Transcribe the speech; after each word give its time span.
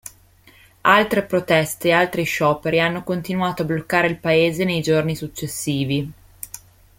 Altre 0.81 1.21
proteste 1.23 1.89
e 1.89 1.91
altri 1.91 2.23
scioperi 2.23 2.79
hanno 2.79 3.03
continuato 3.03 3.61
a 3.61 3.65
bloccare 3.65 4.07
il 4.07 4.17
paese 4.17 4.63
nei 4.63 4.81
giorni 4.81 5.15
successivi. 5.15 6.11